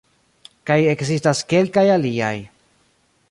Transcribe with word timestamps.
Kaj 0.69 0.77
ekzistas 0.93 1.43
kelkaj 1.53 1.85
aliaj. 1.97 2.35